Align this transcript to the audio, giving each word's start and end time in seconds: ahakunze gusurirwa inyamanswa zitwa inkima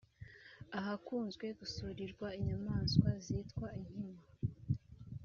ahakunze 0.79 1.45
gusurirwa 1.59 2.27
inyamanswa 2.39 3.09
zitwa 3.25 3.67
inkima 3.79 4.23